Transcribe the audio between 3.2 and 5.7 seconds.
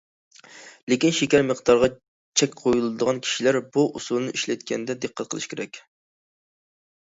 كىشىلەر بۇ ئۇسۇلنى ئىشلەتكەندە دىققەت قىلىشى